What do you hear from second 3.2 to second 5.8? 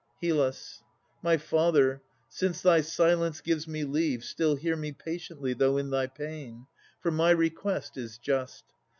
gives me leave, Still hear me patiently, though